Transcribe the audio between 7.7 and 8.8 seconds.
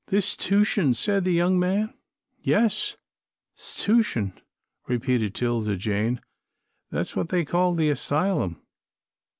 the 'sylum.